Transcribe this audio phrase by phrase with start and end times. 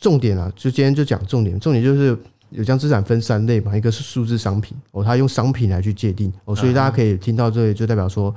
[0.00, 2.18] 重点啊，就今天就讲重点，重点就是
[2.48, 8.34] 有将资产分三类嘛，一个是数字商品哦，它用商品来去界定哦，所以大家可以听到这里，就代表说，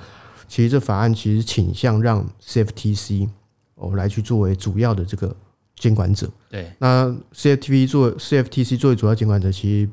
[0.48, 3.30] 其实这法案其实倾向让 CFTC
[3.76, 5.36] 哦来去作为主要的这个
[5.78, 6.30] 监管者。
[6.50, 9.90] 对，那 CFTV 作 CFTC 作为主要监管者，其实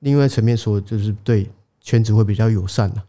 [0.00, 1.48] 另外层面说，就是对
[1.80, 3.02] 圈子会比较友善的。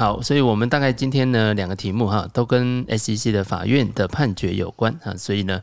[0.00, 5.60] 好，所以我们大概今天呢两个题目哈，都跟 SEC 的法院的判决有关啊，所以呢，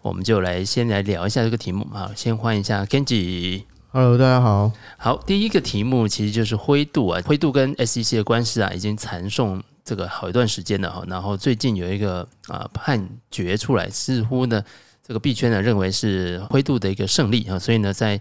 [0.00, 2.10] 我们就来先来聊一下这个题目啊。
[2.16, 3.64] 先欢迎一下 Kenji。
[3.92, 4.72] Hello，大家好。
[4.96, 11.04] 好，第一个题目其实就是灰度啊，灰度跟 SEC 的官司啊，已经缠讼这个好一段时间了哈。
[11.06, 14.64] 然后最近有一个啊判决出来，似乎呢
[15.06, 18.18] 这个币圈呢认为是灰度的一个胜利啊，所以呢在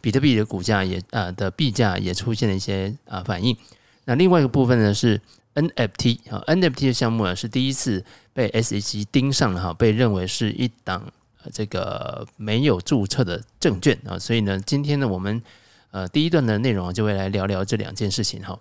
[0.00, 3.56] 比特币的股价也啊的币价也出现了一些啊反应。
[4.04, 5.20] 那另外一个部分呢是
[5.54, 11.12] NFT 啊，NFT 的项目呢是第一次被 SEC 盯上了哈，被认为是一档
[11.52, 15.42] 这个没有注册的证券啊，所以呢，今天呢我们
[15.90, 18.58] 呃第一段的内容就会来聊聊这两件事情哈。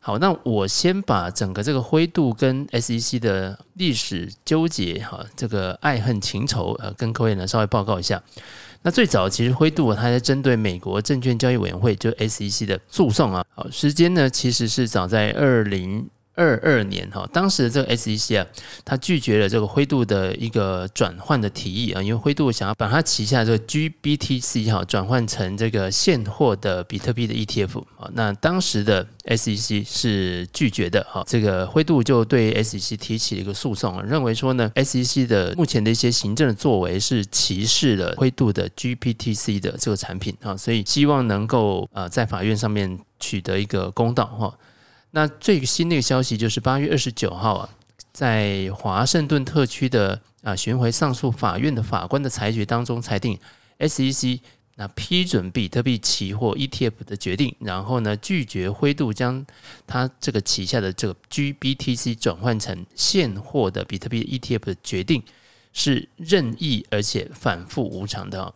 [0.00, 8.22] 好，那我先把整个这个灰度跟 SEC 的历史纠结哈，这个爱恨情仇呃，跟各位呢稍微报告一下。
[8.82, 16.08] 那最早其实灰度它在针对美国证券交易委员会就 SEC 的诉讼啊，好，时间呢其实是早在二零。
[16.36, 18.46] 二二年哈，当时的这个 SEC 啊，
[18.84, 44.54] 他拒绝了这个灰度的一个转换的提议啊，因为灰度想要把它旗下这个 GBTC 哈转换成这个现货的比特币的 ETF 啊，那当时的 SEC 是拒绝的哈，这个灰度就对 SEC 提起了一个诉讼，认为说呢，SEC 的目前的一些行政的作为是歧视了灰度的 GBTC 的这个产品啊，所以希望能够呃在法院上面取得一个公道哈。
[45.16, 47.70] 那最新的一个消息就是八月二十九号啊，
[48.12, 53.38] 在华盛顿特区的啊巡回上诉法院的法官的裁决当中裁定
[53.78, 54.40] ，SEC
[54.74, 59.46] 那批准比特币期货 ETF 的决定，然后呢拒绝灰度将
[59.86, 65.22] 他这个旗下的这个 GBTC 转换成现货的比特币 ETF 的决定
[65.72, 68.52] 是任意而且反复无常的。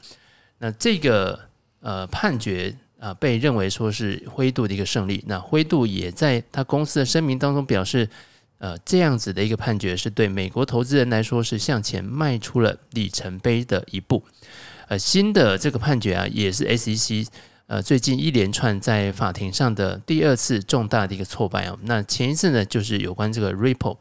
[0.59, 1.41] 那这个
[1.81, 2.77] 呃判决。
[3.01, 5.25] 啊，被认为说是灰度的一个胜利。
[5.27, 8.07] 那灰度也在他公司的声明当中表示，
[8.59, 14.23] 呃，这样子的一个判决是对美国投资人来说是向前迈出了里程碑的一步。
[14.89, 17.27] 呃，新的这个判决啊，也是 SEC
[17.69, 21.79] 呃最近一连串在法庭上的第二次重大的一个挫败啊。
[21.85, 23.97] 那前一次呢，就是有关这个 Ripple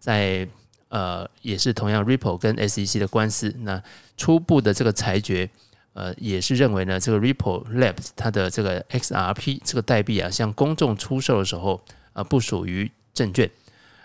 [0.00, 0.48] 在
[0.88, 3.80] 呃也是同样 Ripple 跟 SEC 的官司，那
[4.16, 5.48] 初步的这个裁决。
[5.94, 11.82] 呃，也是认为呢，这个 Ripple Labs 它的这个 XRP 这个代币啊，向公众出售的时候
[12.12, 13.50] 啊，不属于证券。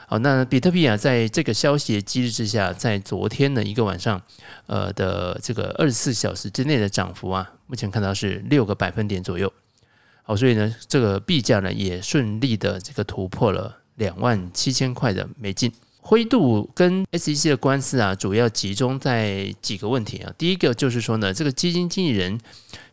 [0.10, 4.22] 好，那比特币啊，在这个消息的机制之下，在昨天的一个晚上，
[4.66, 9.52] 呃的这个二十四小时之内的涨幅啊，目前看到是六个百分点左右。
[10.24, 15.72] 好，所以呢，这个币价呢，也顺利的这个突破了两万七千块的美金。
[16.08, 20.34] 灰度跟 SEC 的官司啊，主要集中在几个问题啊。
[20.38, 22.40] 第一个就是说呢，这个基金经理人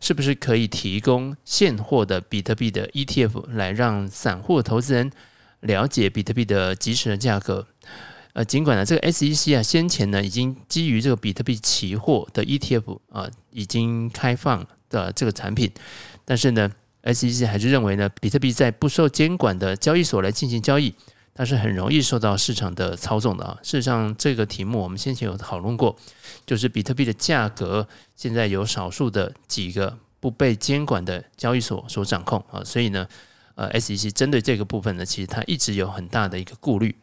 [0.00, 5.12] 是不是可以提供现货的比特币的 ETF 来让散户投资人
[5.60, 7.68] 了解比特币的即时的价格？
[8.32, 15.70] 呃，尽管呢，这个 SEC 啊先前呢已经基于这个比特币期货的 ETF 啊已经开放的这个产品，
[16.24, 16.68] 但是呢
[17.04, 20.92] ，SEC 还是认为呢，比特币在不受监管的交易所来进行交易。
[21.34, 23.58] 它是很容易受到市场的操纵的啊。
[23.62, 25.96] 事实上，这个题目我们先前有讨论过，
[26.46, 32.62] 就是比特币的价格现在有少数的几个不被监管的交易所所掌控啊。
[32.64, 33.06] 所以呢，
[33.56, 36.94] 呃，SEC 针对这个部分呢，其实它一直有很大的一个顾虑。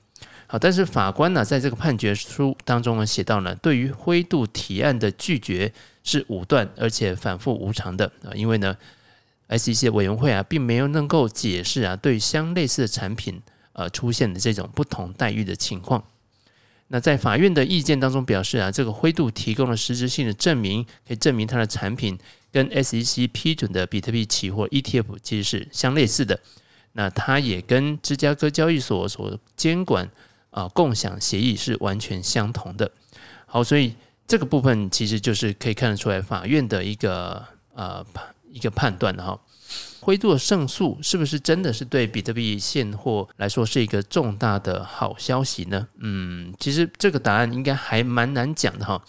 [0.47, 8.31] 好，但是法官呢，在这个判决书当中呢，写到呢，对于灰度提案的拒绝是武断而且反复无常的啊。
[8.33, 8.77] 因为呢
[9.49, 13.41] ，SEC 委员会啊，并没有能够解释啊，对相类似的产品。
[13.73, 16.03] 呃，出现的这种不同待遇的情况，
[16.89, 22.19] 那在法院的意见当中表示啊，这个灰度提供了实质性的证明，可以证明它的产品
[22.51, 26.37] 跟 SEC 批准的比特币期货 ETF 其实是相类似的。
[26.93, 30.09] 那它也跟芝加哥交易所所监管
[30.49, 32.91] 啊共享协议是完全相同的。
[33.45, 33.95] 好，所以
[34.27, 38.05] 这个部分其实就是可以看得出来法院的一个呃
[38.51, 39.39] 一个判断的哈。
[40.01, 45.87] 灰度胜诉是不是真的是对比特币现货来说是一个重大的好消息呢？
[45.99, 49.01] 嗯，其实这个答案应该还蛮难讲的哈，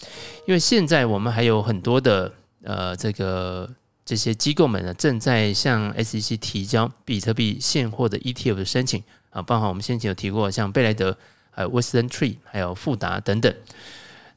[0.47, 2.31] 因为现在我们还有很多的
[2.63, 3.69] 呃这个
[4.05, 11.17] 这些机构们呢，正在向 SEC 提交比特币现货的 ETF 的申请啊，包含我们先前有提过，像贝莱德、
[11.51, 13.55] 还有 Western Tree、还有富达等等。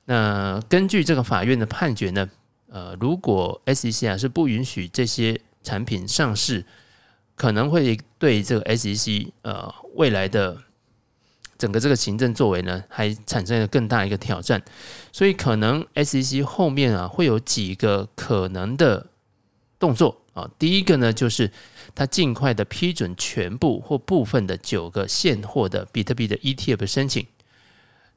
[0.05, 2.29] 那根据这个法院的判决呢，
[2.69, 6.63] 呃，如果 SEC 啊是不允许这些产品上市，
[7.35, 10.61] 可能会对这个 SEC 呃未来的
[11.57, 14.61] 整个这个行政作为呢，还产生了更大一个挑战。
[15.11, 19.07] 所以可能 SEC 后面啊会有几个可能的
[19.79, 20.49] 动作啊。
[20.59, 21.51] 第一个呢，就是
[21.95, 27.25] 他尽快的批准全部或部分的九个现货的比特币的 ETF 申请。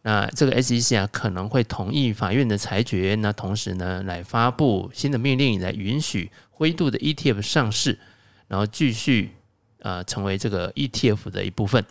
[0.09, 7.99] 那这个 SEC 啊可能会同意法院的裁决，那同时呢来发布新的命令来允许灰度的 ETF 上市。
[8.47, 9.35] 然后继续
[9.81, 11.85] 呃成为这个 ETF 的一部分，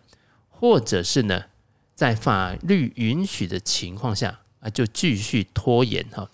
[0.49, 1.43] 或者是呢，
[1.93, 6.27] 在法律允许的情况下啊，就继续拖延哈。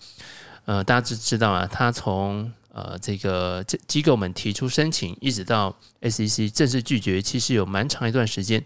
[0.64, 8.64] 呃，大家知知道啊，他从呃这个这机构们提出申请，一直到 SEC 正式拒绝，其实有蛮长一段时间。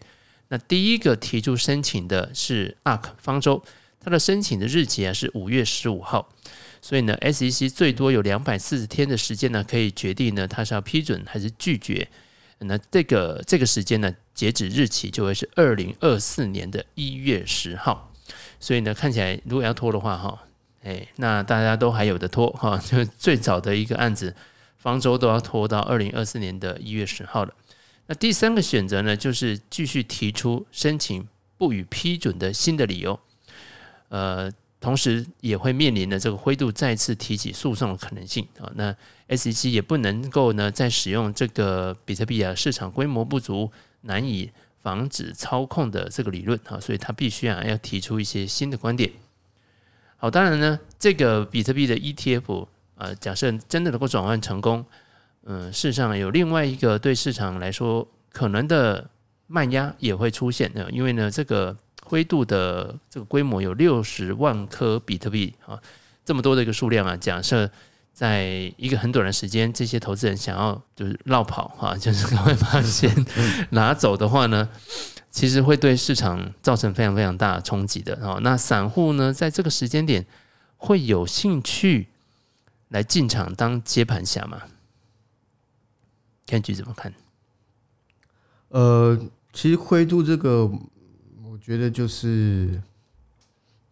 [0.49, 3.62] 那第一个提出申请的是 ARK 方舟，
[4.00, 6.29] 它的申请的日期啊是五月十五号。
[6.81, 12.09] 所以呢，SEC 最多有两百四十天的时间呢，可以决定呢，它是要批准还是拒绝。
[12.61, 18.12] 那这个这个时间呢，截止日期就会是二零二四年的一月十号。
[18.61, 20.45] 所以呢，看起来如果要拖的话，哈，
[20.83, 24.35] 哎，那大家都还有的拖哈， 就最早的一个案子，
[24.77, 27.53] 方舟都要拖到二零二四年的一月十号了。
[28.09, 33.21] 那第三个选择呢，就是继续提出申请不予批准的新的理由，
[34.09, 34.51] 呃。
[34.81, 38.95] 同时也会面临的这个灰度再次提起诉讼的可能性啊，那
[39.27, 43.73] SEC 也不能够呢再使用这个比特币啊市场规模不足，
[44.03, 49.11] 难以防止操控的这个理论啊，所以他必须啊要提出一些新的观点。
[50.17, 54.87] 好，当然呢，这个比特币的 ETF 啊，假设真的能够转换成功，
[55.49, 59.11] 嗯，事实上有另外一个对市场来说可能的
[59.49, 61.77] 慢压也会出现的，因为呢这个。
[62.11, 65.79] 灰度的这个规模有六十万颗比特币啊，
[66.25, 67.15] 这么多的一个数量啊。
[67.15, 67.71] 假设
[68.15, 73.15] 在一个很短的时间，这些投资人想要就是绕跑哈，就是赶快把它先
[73.73, 74.67] 拿走的话呢，
[75.31, 78.39] 其实会对市场造成非常非常大的冲击的啊。
[78.41, 80.25] 那散户呢，在这个时间点
[80.79, 82.09] 会有兴趣
[82.89, 84.47] 来进场当接盘侠
[86.56, 87.12] 吗？Kenji 怎么看？
[88.69, 89.19] 呃，
[89.53, 90.71] 其实灰度这个。
[91.50, 92.81] 我觉得就是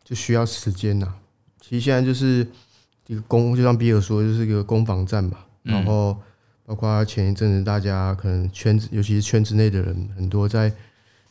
[0.03, 1.14] 就需要时间呐。
[1.61, 2.47] 其实现在就是
[3.06, 5.38] 一个攻，就像比尔说，就是一个攻防战嘛。
[5.62, 6.17] 然后
[6.64, 10.73] 包括前一阵子，大家可能圈子，尤其是圈子内的人，很多在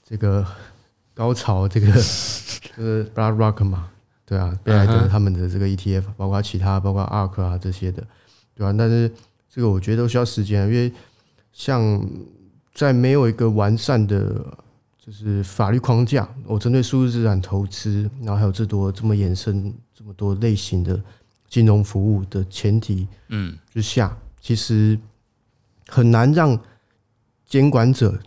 [0.04, 0.46] 这个
[1.16, 3.90] 高潮，这个就是 BlackRock 嘛，
[4.26, 8.06] 对啊，贝莱德他们的这个 ETF，包括其他，包括 ARK 啊这些的，
[8.54, 8.76] 对啊？
[8.78, 9.12] 但是
[9.50, 10.94] 这个我觉得都需要时间，因为
[11.56, 12.08] 像
[12.76, 14.46] 在没有一个完善的。
[15.06, 21.00] 就是法律框架，我针对数字资产投资，然后还有这多这么衍生这么多类型的
[21.48, 25.00] 金融服务的前提，嗯，之下，其实
[25.90, 26.60] 很难让
[27.46, 28.18] 监管者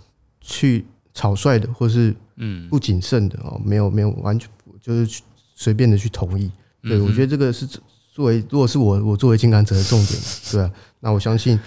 [0.40, 4.48] 去草率的，或是嗯不谨慎的哦，没有没有完全
[4.80, 5.20] 就是
[5.56, 6.48] 随便的去同意。
[6.82, 7.66] 对，我觉得这个是
[8.12, 10.22] 作为如果是我我作为监管者的重点，
[10.52, 11.58] 对啊，那我相信。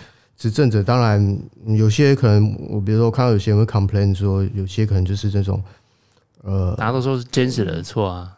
[0.42, 5.64] 执政者当然有些可能，我比如说我看到有些人会 complain 说，有些可能就是这种，
[6.42, 8.36] 呃，大家都说是监视的错啊，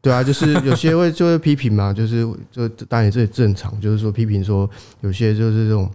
[0.00, 5.90] 对啊，就是有些会就会批评嘛，就是就当然这也正常，就是说批评说有些就是这种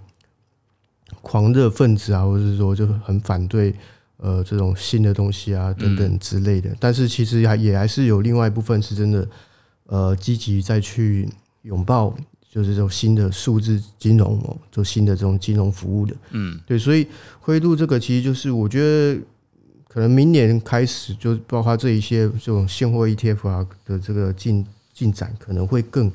[1.22, 3.74] 狂热分子啊，或者是说就很反对
[4.18, 9.26] 呃这种新的东西啊等等之类的，但是其实还也还是有另外一部分是真的
[9.86, 11.30] 呃积极再去
[11.62, 12.14] 拥抱。
[12.58, 17.06] 就是这种新的数字金融哦，做新的这种金融服务的，嗯，对，所以
[17.40, 19.22] 灰度这个其实就是我觉得
[19.88, 26.12] 可能明年开始就包括这一些这种现货 ETF 啊的这个进进展可能会更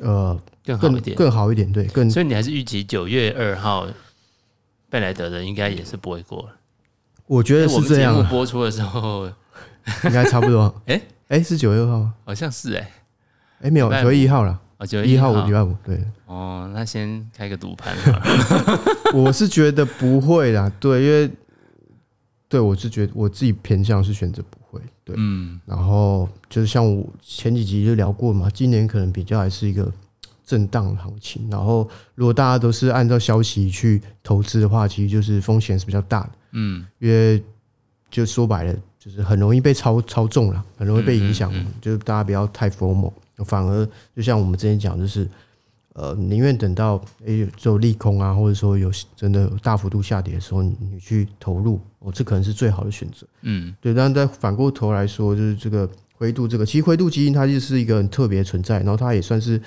[0.00, 3.88] 呃更好一点，更好一点，对，更所以你还是预计九月二号
[4.88, 6.54] 贝莱德的应该也是不会过了，
[7.26, 8.14] 我觉得是这样。
[8.14, 9.26] 节目播出的时候
[10.06, 12.14] 应该差不多， 哎哎是九月二号吗？
[12.24, 12.92] 好像是哎，
[13.62, 14.60] 哎没有九月一号了。
[14.78, 16.00] 哦，九月一号五礼拜五，对。
[16.26, 17.96] 哦，那先开个赌盘。
[19.12, 21.30] 我是觉得不会啦，对，因为
[22.48, 25.16] 对我是觉得我自己偏向是选择不会，对。
[25.18, 25.60] 嗯。
[25.66, 29.92] 然后就是像我前几集就聊过嘛，今年可能比较还是一个
[30.46, 31.50] 震荡行情。
[31.50, 36.30] 然后如果大家都是按照消息去投资的话，其实就是风险是比较大的。
[36.52, 36.86] 嗯。
[37.00, 37.42] 因为
[38.08, 41.52] 就说白了，就是很容易被操操纵了，很容易被影响。
[41.80, 43.12] 就是大家不要太 FOMO。
[43.44, 45.28] 反而就像我们之前讲，就是
[45.94, 53.26] 呃，宁愿等到诶就利空啊，或者说有真的大幅度下跌的时候，你你去投入，哦，这可能是最好的选择。
[53.42, 53.92] 嗯，对。
[53.92, 59.60] 但在反过头来说，就是这个灰度，这个其实灰度基因它就是一个很特别的存在，然后它也算是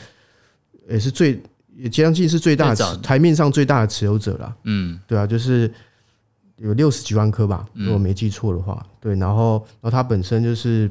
[0.89, 1.41] 也是最
[1.75, 4.55] 也将近是最大的台面上最大的持有者了。
[4.63, 5.69] 嗯，对啊，就是
[6.55, 8.85] 有六十几万颗吧，如果没记错的话。
[9.01, 10.89] 对，然后然后它本身就是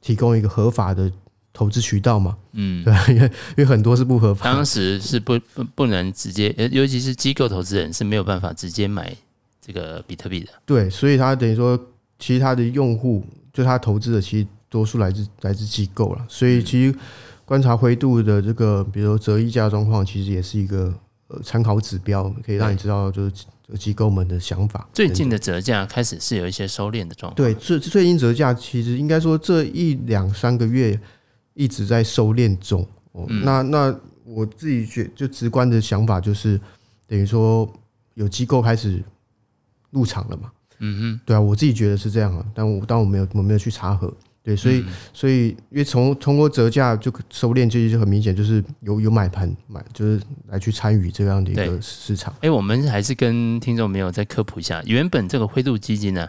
[0.00, 1.12] 提供一个合法的。
[1.52, 9.14] 投资渠道嘛，嗯，对，因为因为很多是不合法，当时是不不不能直接，尤其是机构投资人是没有办法直接买
[9.60, 10.48] 这个比特币的。
[10.64, 11.78] 对，所以他等于说，
[12.20, 16.24] 其实他的用户就他投资的，其实多数来自来自机构了。
[16.28, 16.96] 所以其实
[17.44, 20.94] 观察灰度的这个，比如说折溢价状况，其实也是一个
[21.26, 23.32] 呃参考指标，可以让你知道就是
[23.76, 24.88] 机构们的想法。
[24.94, 27.34] 最近的折价开始是有一些收敛的状况。
[27.34, 30.98] 对，最最近折价其实应该说这一两三个月。
[31.54, 36.58] 一直在收敛中，哦，那那我自己觉就直观的想法就是，
[37.06, 37.70] 等于说
[38.14, 39.02] 有机构开始
[39.90, 52.32] 入场了嘛，嗯嗯，对啊，我自己觉得是这样啊，但我但我没有我没有去查核，对，所以所以因为从通过折价就收敛，其实就很明显就是有有买盘买，就是来去参与这样的一个市场。
[52.40, 56.28] 哎，我们还是跟听众朋友再科普一下，原本这个灰度基金呢。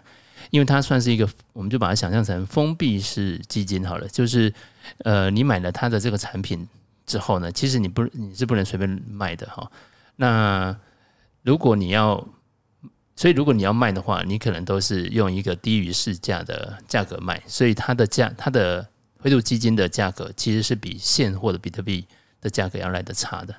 [0.51, 4.08] 因为它算是一个，我们就把它想象成封闭式基金好了。
[4.10, 4.53] 就是，
[5.00, 6.67] 呃，你买了它的这个产品
[7.05, 9.72] 之后呢，其实你不你是不能随便卖的哈。
[10.17, 10.77] 那
[11.41, 12.27] 如果你要，
[13.15, 17.41] 所以如果你要卖的话，你可能都是用一个低于市价的价格卖。
[17.48, 18.86] 所以它的价，它的
[19.20, 22.05] 灰度基金的价格其实是比现货的比特币
[22.41, 23.55] 的价格要来的差的。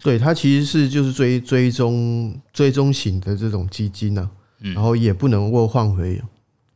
[0.00, 4.44] 对，它其实是就是追追踪追踪型的这种基金呢、啊。
[4.74, 6.20] 然后也不能够换回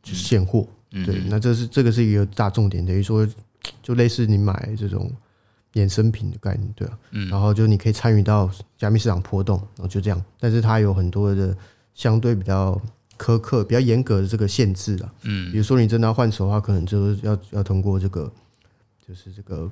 [0.03, 3.27] 就现货，对，那这是这个是一个大重点，等于说
[3.83, 5.11] 就类似你买这种
[5.73, 6.97] 衍生品的概念，对啊，
[7.29, 11.55] 然后就你可以参与到加密市场波动，然后就这样，但是它有很多的
[11.93, 12.81] 相对比较
[13.17, 18.31] 苛刻、比较严格的这个限制啊，嗯，比如说你真的要换手的话，可能就是要要通过这个
[19.07, 19.69] 就是这个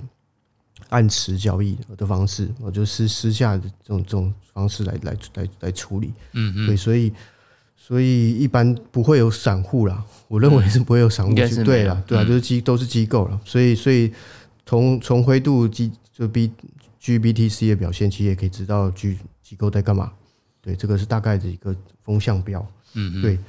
[0.90, 7.12] 按时交易的方式，我就私私下的这种这种方式来来来来处理，嗯嗯，对，所以。
[7.90, 13.42] 所以一般不会有散户啦，我认为是不会有散户去对啦，对啊，就是机都是机构了。
[13.44, 14.14] 所以所以
[14.64, 16.52] 从从灰度机就 B
[17.02, 20.12] GBTC 的表现，其实也可以知道机机构在干嘛。
[20.62, 22.64] 对，这个是大概的一个风向标。
[22.94, 23.40] 嗯，对。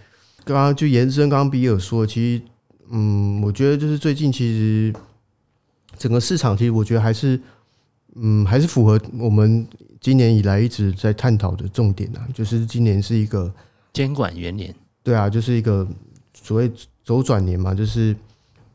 [0.43, 2.43] 刚刚就延伸刚刚比尔说，其实
[2.89, 4.95] 嗯，我觉得就是最近其实
[5.99, 7.39] 整个市场其实我觉得还是
[8.15, 9.69] 嗯还是符合我们
[10.01, 13.53] 今年以来一直在探讨的重点啊，就是今年是一个。
[13.93, 15.87] 监管元年，对啊，就是一个
[16.33, 16.71] 所谓
[17.05, 18.15] 周转年嘛，就是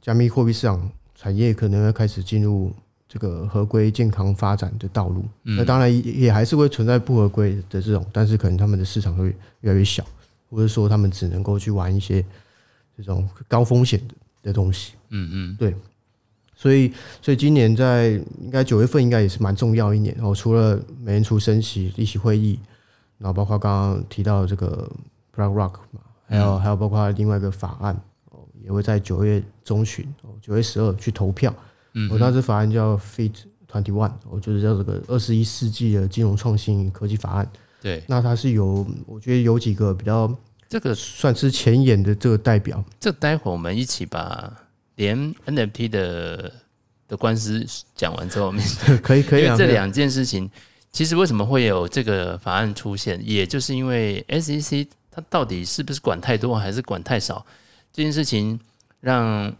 [0.02, 2.72] 加密货币市场产业可能要开始进入
[3.08, 5.24] 这个合规健康发展的道路。
[5.44, 10.06] 那当然也还是会存在不合规的这种，但是可能他们的市场会越来越小，
[10.50, 12.24] 或者说他们只能够去玩一些
[12.98, 14.94] 这种高风险的的东西。
[15.10, 15.74] 嗯嗯，对。
[16.58, 16.92] 所以，
[17.22, 20.36] 所以今年在应该九月份应该也是蛮重要一年哦。
[20.36, 22.60] 除了美联储升息、利息会议。
[23.18, 24.90] 然后包括刚刚提到的这个
[25.36, 27.96] BlackRock 嘛，还有还有包括另外一个法案
[28.32, 31.54] 哦，也会在九月中旬哦，九月十二去投票。
[31.94, 33.32] 嗯，我当时法案叫 Fit
[33.72, 37.50] Twenty One，我就是叫这个二十一世纪的金融创新科技法案。
[37.82, 40.30] 对，那它是有，我觉得有几个比较
[40.68, 42.84] 这个算是前沿的这个代表。
[43.00, 44.52] 这待会儿我们一起把
[44.96, 46.52] 连 NFT 的
[47.08, 48.52] 的官司讲完之后，
[49.02, 50.50] 可 以可以，这两件事情。
[50.96, 57.46] 其实为什么会有这个法案出现，也就是因为 SEC 它到底是不是管太多还是管太少
[57.92, 58.58] 这件事情，
[59.02, 59.54] 让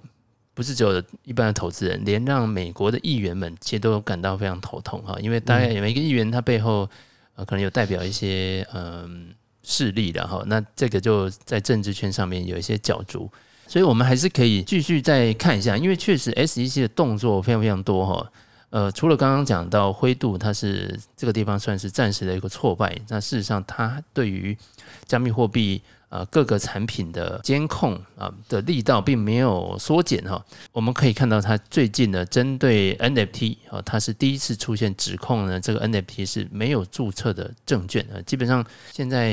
[0.54, 6.90] 不是只有一般的投资人，连让美国的议员们其实都感到非常头痛哈，因为大概每一个议员他背后
[7.36, 13.30] 呃可能有代表一些嗯势力的哈，那这个就在政治圈上面有一些角逐，
[13.68, 18.32] 所以我们还是可以继续再看一下，因为确实 SEC 的动作非常非常多哈。
[18.76, 22.94] 呃，除了刚刚讲到灰度，它是这个地方算是暂时的一个挫败。
[23.08, 24.58] 那事实上，它对于
[25.06, 30.44] 加密货币呃各个产品的监控啊的力道并没有缩减哈。
[30.74, 38.20] 我们可以看到，它最近呢针对 NFT 啊，它是第一次出现指控呢，这个 NFT 是没有注册的证券啊。
[38.26, 39.32] 基本上现在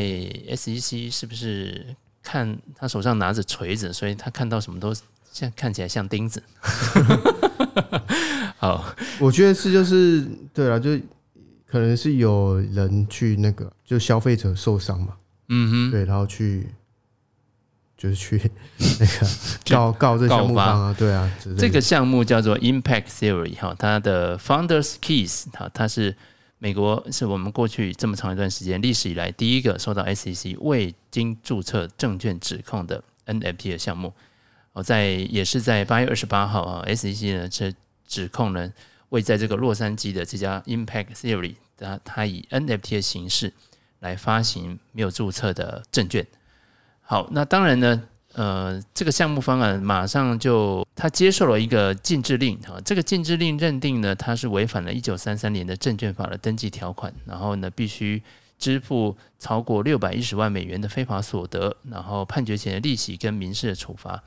[0.51, 1.85] SEC 是不是
[2.23, 4.95] 看他手上拿着锤子，所以他看到什么都
[5.33, 6.41] 像看起来像钉子。
[8.62, 10.97] 好，我觉得是就是对了，就
[11.66, 15.14] 可能是有人去那个，就消费者受伤嘛，
[15.49, 16.69] 嗯哼，对，然后去
[17.97, 18.40] 就是去
[18.78, 19.26] 那个
[19.69, 21.28] 告告这项目方啊，对啊，
[21.59, 26.14] 这个项目叫做 Impact Theory 哈，它的 Founders Keys 哈，它是
[26.59, 34.12] 美国是我们过去这么长一段时间历史以来第一个受到 SEC 未经注册证券指控的 NFT 的项目。
[34.75, 37.71] 哦，在也是在八月二十八号啊，SEC 呢这
[38.12, 38.71] 指控呢，
[39.09, 43.52] 为在这个洛杉矶的这家 Impact Theory，它它以 NFT 的形式
[44.00, 46.26] 来发行没有注册的证券。
[47.00, 48.02] 好，那当然呢。
[48.35, 58.23] 呃，这个项目方案马上就他接受了一个禁制令啊，这个禁制令认定呢，他是违反了一九三三年的证券法的登记条款，然后呢，必须
[58.59, 64.25] 支付超过六百一十万美元的非法所得，然后判决前的利息跟民事的处罚。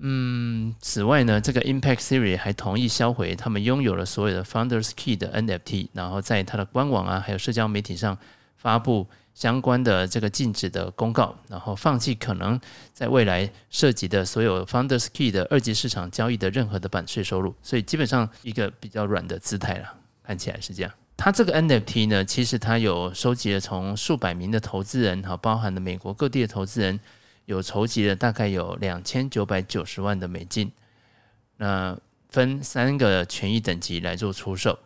[0.00, 8.18] 嗯，此外呢，这个 Impact Theory 还同意销毁他们拥有了所有的 Founders Key 的 NFT，然后在他的官网啊，还有社交媒体上
[8.56, 9.06] 发布。
[9.32, 12.60] 相关的这个禁止的公告，然后放弃可能
[12.92, 20.92] 在未来涉及的所有 Founders Key 的二级市场交易的任何的版税收入，所以基本上一个比较软的姿态了，看起来是这样。
[21.16, 26.98] 它这个 NFT 呢，其实它有收集了从数百名的投资人，哈，包含了美国各地的投资人，
[27.50, 30.70] 有筹集了大概有两千九百九十万的美金，
[31.56, 34.78] 那分三个权益等级来做出售。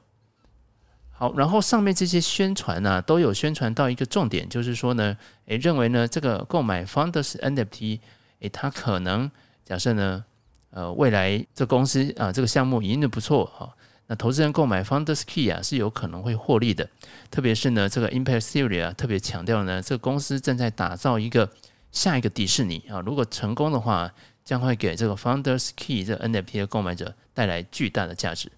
[1.11, 8.01] 好，然后上面这些宣传呢、都有宣传到一个重点，就是说呢，诶，认为呢，这个购买 Founders NFT，
[8.41, 9.31] 诶，它可能
[9.67, 10.25] 假设呢，
[10.71, 16.89] 呃，未来这公司啊，这个项目营运不错哈，那投资人购买 Founders Key 啊，是有可能会获利的。
[17.31, 21.51] 特别是呢，这个 Impact Theory 啊，特别强调呢，这个公司正在打造一个
[21.95, 24.13] 下一个迪士尼啊，如果成功的话，
[24.45, 28.53] 将会给这个 Founders Key 这个 NFT 的购买者带来巨大的价值。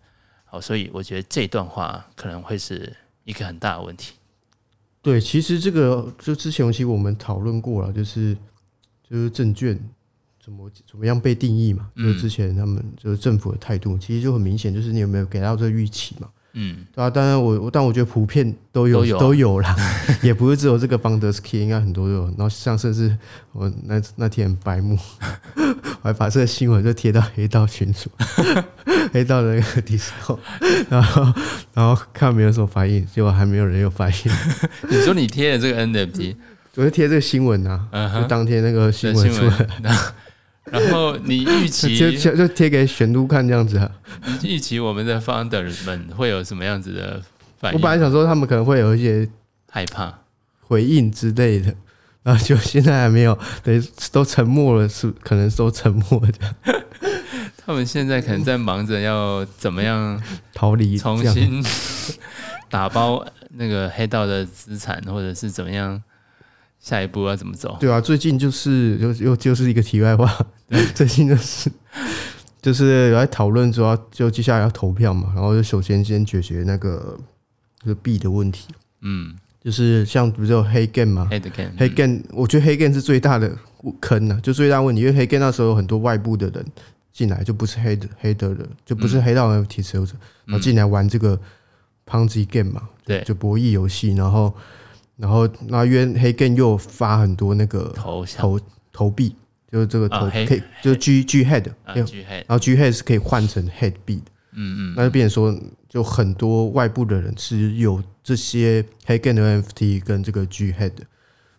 [0.46, 4.14] 好，所以我觉得这段话可能会是一个很大的问题。
[5.02, 8.34] 对，其实这个就之前其实我们讨论过了，就是
[9.08, 9.78] 就是证券
[10.42, 16.28] 怎么怎么样被定义嘛，就是之前他们就是政府的态度，其实就很明显，就是你有没有给到这个预期嘛。
[16.58, 19.76] 嗯，对啊，当然我我但我觉得普遍都有都有，了
[20.22, 22.24] 也不是只有这个 Founders Key，应该很多都有。
[22.28, 23.14] 然后像甚至
[23.52, 24.98] 我那那天很白目，
[26.00, 28.10] 我还把这个新闻就贴到黑道群组，
[29.12, 30.38] 黑道的那个 Discord，
[30.88, 31.22] 然后
[31.74, 34.32] 然后看没有什么反应，结果还没有人有反应。
[34.88, 36.36] 你说你贴的这个 NFT，
[36.76, 39.68] 我就贴这个新闻啊，uh -huh, 就当天那个新闻出来。
[40.72, 43.90] 然后你预期就就贴给玄都看这样子啊？
[44.26, 47.22] 你预期我们的 founders 们会有什么样子的
[47.60, 47.78] 反应？
[47.78, 49.28] 我本来想说他们可能会有一些
[49.70, 50.12] 害怕
[50.60, 51.72] 回应之类的，
[52.24, 56.74] 然后就现在还没有，等于都沉默了，是可能都沉默的。
[57.64, 60.20] 他们现在可能在忙着要怎么样
[60.52, 61.64] 逃离，重新
[62.68, 66.02] 打包那个黑道的资产，或者是怎么样。
[66.86, 67.76] 下一步要怎么走？
[67.80, 70.32] 对啊，最近就是又又就是一个题外话，
[70.94, 71.68] 最近就是
[72.62, 77.18] 就是有在讨论说，就接下来要投票嘛，然后就首先先解决那个
[77.80, 78.68] 这个币的问题。
[79.00, 83.50] 嗯，就是像不是有黑 game 嘛，黑 game，黑 game，我觉得黑 game 是最大的
[83.98, 86.64] 坑啊，就最大问题，因为黑 game 那时候有很多外部的人
[87.12, 91.36] 进来，就不是黑的黑的人，就不是黑道 NFT 持有者，然后进来玩这个
[92.08, 94.54] Ponzi game 嘛，对，就博弈游戏，然后。
[95.16, 98.60] 然后，那因为黑 game 又发很多那个投投
[98.92, 99.34] 投币，
[99.72, 110.92] 就是这个投可以，就是 G G head，然后 G head 是可以换成 head 币的，嗯嗯，那就变成说，就很多外部的人是有这些黑 game 的 NFT 跟这个 G head，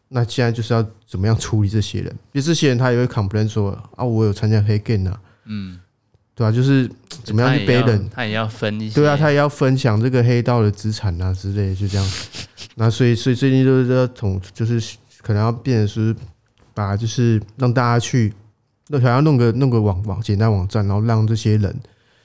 [0.08, 2.12] 那现在就是要怎么样处理这些人？
[2.12, 5.80] 因为这些人他也会 complain 说啊，我有参加黑 game 啊，嗯，
[6.38, 6.88] 对啊，就是
[7.24, 12.12] 怎么样去背人，他也要分一些，对啊，他也要分享这个黑道的资产啊之类的，就这样。
[12.80, 14.80] 那所以，所以最近就是要统，就是
[15.24, 16.16] 可能要变成是
[16.76, 18.32] 把，就是让大家去，
[18.90, 21.76] 那想要弄个弄个网网简单网站，然后让这些人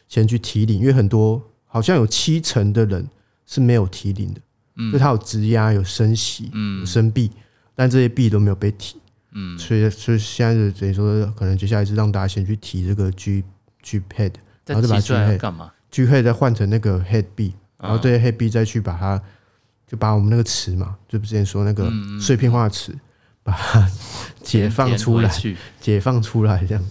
[0.09, 3.09] 先去提领，因为很多好像有七成的人
[3.47, 4.41] 是没有提领的，
[4.77, 7.31] 嗯，就他有质押、有升息、嗯，有升币，
[7.75, 8.99] 但这些币都没有被提，
[9.33, 13.43] 嗯，所以所以现在就等于说，可能接下来是让大家先去提这个 G
[13.83, 14.35] G Head，
[14.67, 19.23] 然后再把 G Head 干嘛？G Head 再换成那个 Head 币，然后这些 Head 币再去把它。
[19.85, 22.97] 就把我们那个词嘛，就之前说那个碎片化词，
[23.43, 23.87] 把它
[24.43, 25.31] 解放出来，
[25.83, 26.83] 解放出来这样。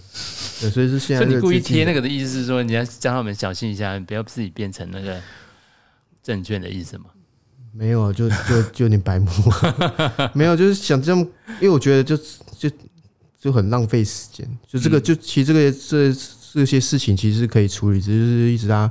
[0.60, 1.24] 对，所以是现在。
[1.24, 5.20] 所以你故意贴那个的意思是说，你要叫他们小心一下，不要自己变成那个
[6.22, 7.06] 证券的意思吗？
[7.72, 9.28] 没有啊，就就就有点白目。
[10.32, 11.18] 没有，就是想这样，
[11.60, 12.16] 因为我觉得就
[12.56, 12.70] 就
[13.36, 14.48] 就很浪费时间。
[14.64, 16.14] 就这个，就其实这个这
[16.52, 18.90] 这些事情其实是可以处理，只是一直啊，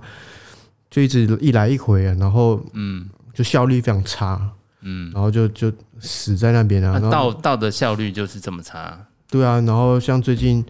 [0.89, 3.09] 就一直一来一回啊，然后嗯。
[3.33, 5.71] 就效率非常差，嗯，然后就就
[6.01, 6.99] 死在那边啊。
[6.99, 9.07] 道道的效率就是这么差。
[9.29, 10.63] 对啊，然后像最近，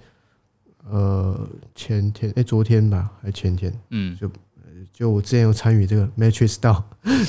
[0.88, 4.32] 呃，前天哎，昨天吧，还前天，嗯，就
[4.94, 6.84] 就我之前有参与这个 MatrixDAO，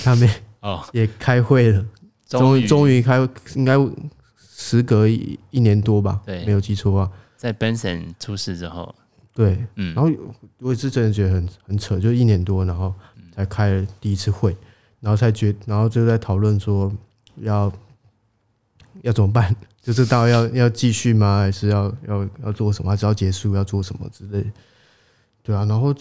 [0.05, 0.29] 他们
[0.61, 1.83] 哦 也开会了，
[2.29, 3.75] 终于终于开，应该
[4.37, 8.95] 时隔一一年多吧，对，没有记错啊，在 Benson 出事之后，
[9.35, 10.11] 对，嗯，然后
[10.59, 12.93] 我也是真的觉得很很扯，就一年多，然后
[13.35, 14.57] 才开了第一次会，
[15.01, 16.93] 然后才决，然后就在讨论说
[17.37, 17.73] 要
[19.03, 21.41] 要怎么办， 就是到要要继续吗？
[21.41, 22.91] 还是要要要做什么？
[22.91, 23.55] 还是要结束？
[23.55, 24.45] 要做什么之类？
[25.43, 25.95] 对啊，然后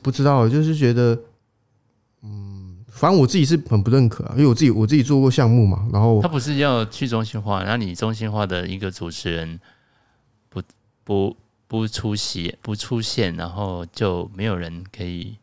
[0.00, 1.18] 不知道，就是觉得，
[2.22, 9.60] 嗯，反正我自己是很不认可啊，因为我自己我自己做过项目嘛，然后他不是要去中心化，然后你中心化的一个主持人
[10.48, 10.62] 不
[11.04, 11.36] 不
[11.70, 15.36] 不出席不出现，然后就没有人可以，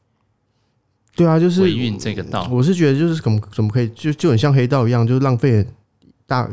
[1.15, 5.65] 对啊，就是维运这个道，我是觉得就是怎么怎么可以就就很像黑道一样，就浪费
[6.25, 6.49] 大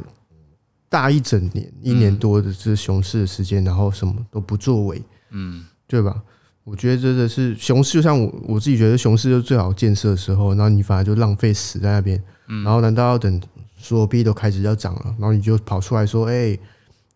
[0.89, 6.23] 大一整年一年多的这熊市的时间，然后什么都不作为，嗯，对吧？
[6.63, 13.43] 我觉得真的是熊市，就像我我自己觉得熊市就最好建设的时候，然后你反而就浪费死在那边，然后难道要等
[13.77, 16.57] 所有币都开始要涨了，然后你就跑出来说，哎，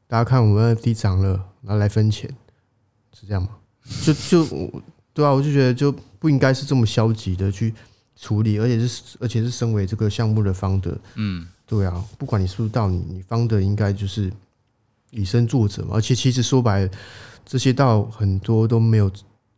[0.08, 1.28] 大家看我们 NFT 涨了，
[1.62, 2.28] 然后来分钱，
[3.18, 3.50] 是这样吗？
[4.04, 7.74] 就就对啊，我就觉得就不应该是这么消极的去
[8.16, 14.32] 处理，而且是而且是身为这个项目的 founder，嗯，对啊，不管你是不是到你你 founder 应该就是
[15.10, 16.90] 以身作则嘛，而且其实说白了，
[17.44, 19.10] 这些到很多都没有。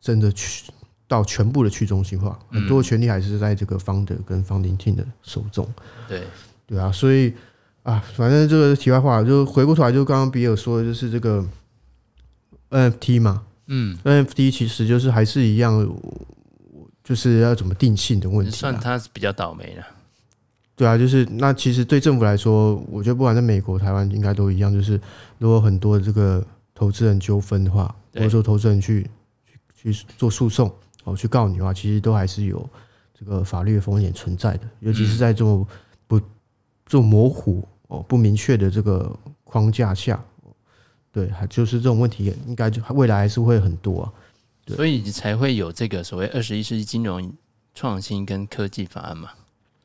[0.03, 0.73] 真的去
[1.07, 5.69] 到全部的去中心化，很多权利还是在这个 founder 跟 founding team 的手中。
[6.09, 6.23] 对
[6.67, 7.35] 对啊，所以
[7.83, 11.45] 啊，反正这个题外话，就回过头来，就刚刚比尔说的，就是这个
[12.71, 15.89] NFT 嘛，嗯，NFT 其实就是还是一样，
[17.03, 18.53] 就是要怎么定性的问题。
[18.53, 19.87] 算他是比较倒霉了。
[20.77, 25.01] 对啊，就是那其实对政府来说，我觉得不管在美国、台湾，应该都一样，就是
[25.39, 29.09] 如果很多这个投资人纠纷的话，或者说投资人去。
[29.83, 30.71] 去做诉讼
[31.05, 32.69] 哦，去告你的话，其实都还是有
[33.19, 35.67] 这个法律的风险存在的，尤其是在这么
[36.07, 36.21] 不
[36.85, 39.11] 这么模糊哦、不明确的这个
[39.43, 40.23] 框架下，
[41.13, 44.13] 对，还就是这种问题，应该就未来还是会很多啊。
[44.67, 47.33] 所以才会有这个所谓二十一世纪金融
[47.75, 49.31] 创新跟科技法案嘛。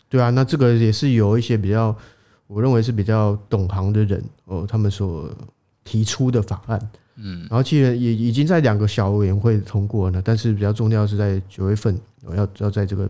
[0.08, 1.96] 对啊，那这个也是有一些比较，
[2.48, 5.30] 我认为是比较懂行的人哦，他们所
[5.84, 6.90] 提出的法案。
[7.16, 13.10] 嗯，然后其实也已经在两个小委员会通过了，但是比较重要是在九月份，我要要在这个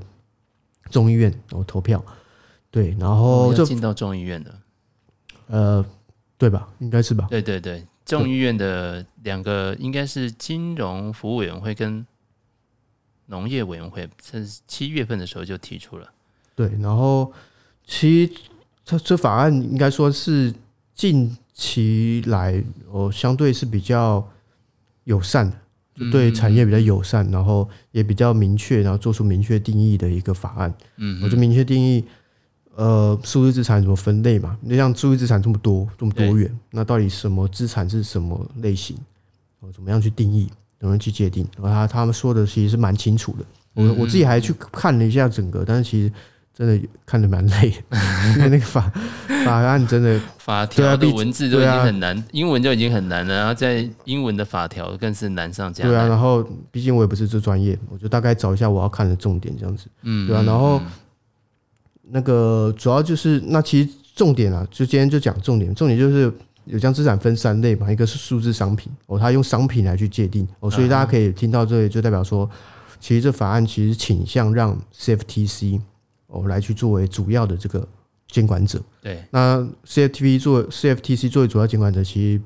[0.92, 2.04] 众议院然后投票，
[2.70, 4.56] 对，然后就进到众议院的，
[5.48, 5.86] 呃，
[6.38, 6.70] 对吧？
[6.78, 7.28] 应该是吧？
[7.30, 12.06] 对对对，众议院的两个应该是金融服务委员会跟
[13.26, 16.10] 农业委员会，是七月份的时候就提出了，
[16.56, 17.34] 对，然后
[17.86, 18.34] 其实
[18.86, 20.54] 这这法案应该说是
[20.94, 21.36] 近。
[21.58, 24.30] 期来哦，相对是比较
[25.06, 25.56] 友善的，
[25.98, 30.74] 就对产业比较友善，然后也比较明确，然后做出明确定义的一个法案。
[30.98, 32.04] 嗯，我就明确定义，
[32.76, 34.58] 呃，数字资产怎么分类嘛？
[34.62, 38.96] 你像数字资产这么多，这么多元，那到底什么资产是什么类型？
[39.62, 40.48] 哦，怎么样去定义？
[40.80, 41.48] 怎么样去界定？
[41.62, 43.46] 然后他他们说的其实是蛮清楚的。
[43.74, 46.12] 我我自己还去看了一下整个，但是其实。
[46.58, 47.68] 真的看得蛮累，
[48.38, 48.90] 因 为 那个法
[49.44, 55.92] 法案真的法条的文字都已经很难，英文就已经很难了，然后在英文的法条更是难上加难。
[55.92, 59.88] 对啊，然后毕竟我也不是这专业，我就大概找一下我要看的重点这样子。
[60.04, 60.82] 嗯，对啊，然后
[62.10, 66.32] 那个主要就是那其实重点啊，就今天就讲重点，重点就是
[66.66, 72.50] 有将资产分三类嘛，一个是数字商品哦，它用商品来去界定哦，所以大家可以听到这里就代表说，
[73.00, 75.82] 其实这法案其实倾向让 CFTC。
[76.28, 77.88] 哦，来去作为主要的这个
[78.28, 78.82] 监管者。
[79.02, 82.42] 对，那 CFTV 作 CFTC 作为主要监管者，其实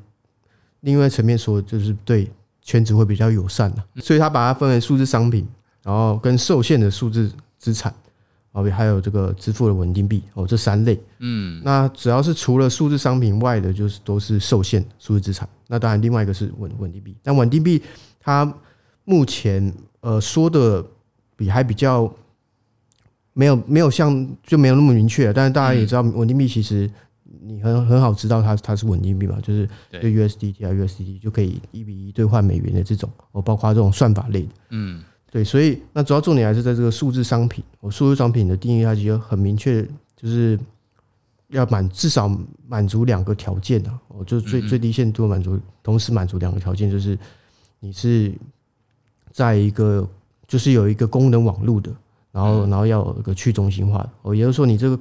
[0.82, 2.30] 另外一层面说，就是对
[2.62, 3.84] 圈子会比较友善的。
[4.02, 5.48] 所以他把它分为数字商品，
[5.82, 7.92] 然后跟受限的数字资产，
[8.62, 11.00] 哦，还有这个支付的稳定币哦，这三类。
[11.20, 15.48] 嗯，那只要是除了数字商品外的，就是都是受限数字资产。
[15.68, 17.82] 那当然，另外一个是稳稳定币，但稳定币
[18.20, 18.52] 它
[19.06, 20.86] 目前呃说的
[21.36, 22.12] 比还比较。
[23.32, 26.90] 没有没有像就没有那么明确，但是大家也知道稳定币其实
[27.42, 37.64] 你很很好知道它它是稳定币嘛，就是对 USDT 啊 USDT 就可以一比一兑换美元的这种哦，包括这种算法类的，嗯，对，所以那主要重点还是在这个数字商品。
[37.80, 39.84] 我，数字商品的定义它其实很明确，
[40.16, 40.60] 就是
[41.50, 42.30] 要满至少
[42.68, 47.18] 满足两个条件的我，就最最低限度满足，同时满足两个条件，就是
[47.80, 48.34] 你是
[49.32, 50.08] 在一个
[50.48, 51.92] 就是有一个功能网络的。
[52.32, 54.10] 然后，然后要有一个去中心化的。
[54.22, 55.00] 哦，也就是说，你这个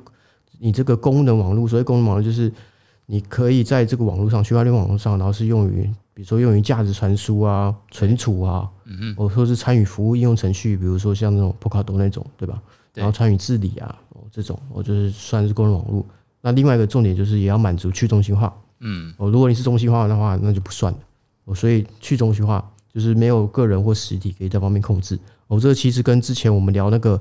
[0.58, 2.50] 你这个功能网络，所谓功能网络就是
[3.10, 12.60] 你可以在这个网络上，区块链网络上，然后是用于，比如说用于价值传输啊、存储啊，嗯或者说是参与服务应用程序，比如说像那种 Polkadot 那种，对吧？
[12.92, 16.04] 然后参与治理啊，哦，这种我就是算是个人网络。
[16.42, 20.98] 那另外一个重点就是也要满足去中心化，嗯，哦，如果你是中心化的话，那就不算了。
[21.46, 25.18] 哦，所以去中心化就是没有个人或实体可以在方面控制。
[25.46, 27.18] 哦，这个其实跟之前我们聊那个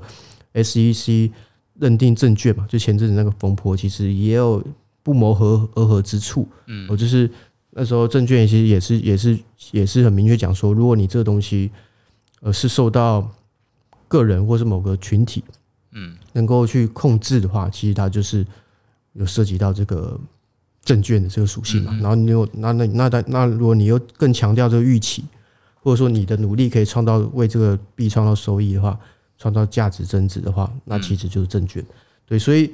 [0.52, 1.30] SEC
[1.74, 4.62] 认定证券嘛，就前阵子那个风波，其实也有
[5.08, 6.46] 不谋合而合之处。
[6.66, 7.30] 嗯，我，就是
[7.70, 9.38] 那时候证券其实也是也是
[9.70, 11.70] 也是很明确讲说，如果你这个东西
[12.42, 13.26] 呃是受到
[14.06, 15.42] 个人或是某个群体，
[15.92, 18.46] 嗯，能够去控制的话，其实它就是
[19.14, 20.20] 有涉及到这个
[20.84, 21.96] 证券的这个属性嘛。
[22.02, 25.24] 然后你有那那那那那，如果你又更强调这个预期。
[25.80, 28.98] 或者说你的努力可以创造为这个币创造收益的话，
[29.38, 31.82] 创造价值增值的话，那其实就是证券。
[32.26, 32.72] 对，所以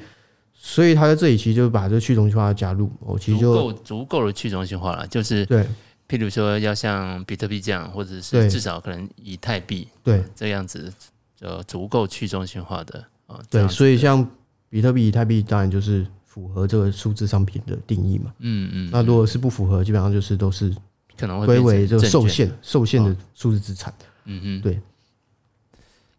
[0.67, 5.07] 所以他在这里其实就把这个去中心化加入，哦，其实就够足够的去中心化了。
[5.09, 5.63] 就是对，
[6.09, 10.91] 譬如说要像比特币这样，或者是至少可能以太币对这样子，
[11.39, 13.39] 就足够去中心化的啊。
[13.51, 14.27] 对，所以像
[14.71, 18.33] 比特币、以太币，当然就是符合这个数字商品的定义嘛。
[18.39, 18.89] 嗯嗯。
[18.91, 20.75] 那如果是不符合，基本上就是都是。
[21.17, 23.95] 可能会归为这个受限、受限的数字资产。
[24.25, 24.81] 嗯嗯，对，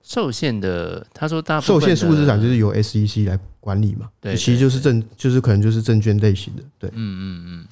[0.06, 4.08] 受限的，他说大受限数字资产就是由 SEC 来管理嘛。
[4.22, 6.62] 对，其实就是证，就是可能就是证券类型的。
[6.78, 7.68] 对，嗯嗯嗯。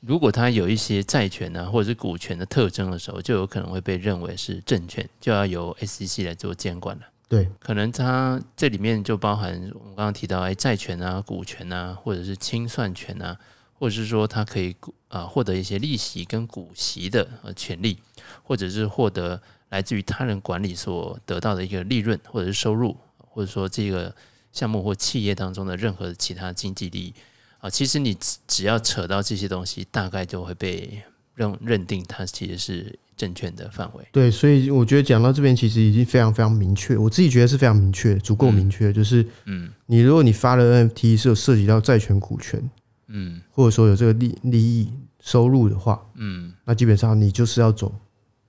[0.00, 7.02] 如果它有一些债权啊，或者是股权的特征的时候，就有可能会被认为是证券，就要由 SEC 来做监管了。
[7.28, 13.36] 对，可能它这里面就包含我们刚刚提到，哎，债权啊、股权啊，或者是清算权啊。
[13.78, 14.76] 或者是说，它可以
[15.08, 17.96] 啊获得一些利息跟股息的呃权利，
[18.42, 24.14] 或者是获得来自于他人管理所得到的一个利润，或者是收入，或者说这个
[24.52, 27.14] 项目或企业当中的任何其他经济利益
[27.58, 31.02] 啊，其实你只要扯到这些东西，大概就会被
[31.34, 34.06] 认认定它其实是证券的范围。
[34.12, 42.70] 对，所以我觉得讲到这边，其实已经非常非常明确，我自己觉得是非常明确，足够明确，就是嗯，你如果你发了 NFT 是有涉及到债权、股权。
[43.12, 44.88] 嗯，或者说有这个利利益
[45.20, 47.92] 收入的话，嗯，那基本上你就是要走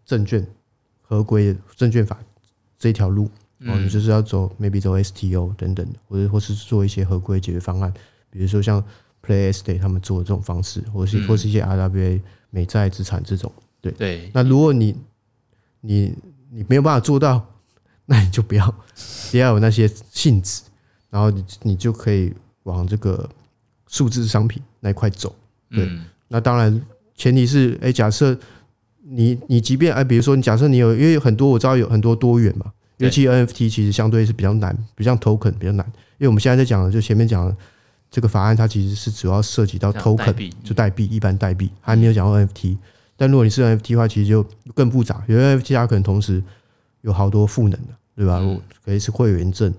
[0.05, 0.45] 证券
[1.11, 2.17] 合规的证券法
[2.79, 3.25] 这条路，
[3.65, 7.93] 哦，你就是要走 maybe 走 STO 等等，或者或是做一些合规解决方案，
[8.29, 8.81] 比如说像
[9.21, 13.91] PlayEstate 他们做的这种方式，或是或是一些 RWA 美债资产这种，对。
[13.91, 14.31] 对。
[14.33, 14.95] 那如果你
[15.81, 16.15] 你
[16.49, 17.45] 你没有办法做到，
[18.05, 18.73] 那你就不要
[19.31, 20.61] 不要有那些性质，
[21.09, 23.29] 然后你你就可以往这个。
[23.87, 25.35] 数字商品那一块走，
[25.69, 25.85] 对，
[26.29, 26.81] 那当然
[27.13, 28.33] 前提是，哎，假设
[29.03, 35.85] 你你即便哎，比如说你假设你有，因为很多我知道有很多多元嘛，尤其 NFT 其实相对是比较难，比较 token 比较难，
[36.17, 37.55] 因为我们现在在讲的就前面讲的
[38.09, 42.77] 这个法案，它其实是主要涉及到 token 就代币，一般代币还没有讲到 NFT，
[43.17, 46.41] 但如果你是 NFT 的话，其实就更复杂，因为 NFT 它可能同时
[47.01, 48.39] 有好多赋能的，对吧？
[48.85, 49.73] 可以是会员证，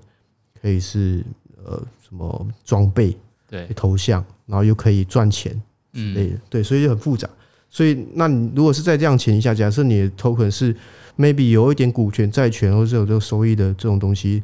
[0.60, 1.24] 可以是
[1.64, 3.16] 呃什么装备。
[3.48, 5.52] 对，头像，然后又可以赚钱
[5.92, 7.28] 之类的，对，所以就很复杂。
[7.74, 10.76] 所以，那你如果是在这样前提下，假设你的 token 是
[11.18, 14.42] maybe 有一点股权、债权，或者是有这个收益的这种东西，